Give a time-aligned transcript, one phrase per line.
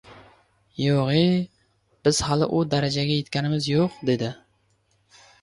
[0.85, 1.27] —Yo‘g‘-ye,
[2.07, 4.33] biz hali u darajaga yetganimiz yo‘q,— dedi.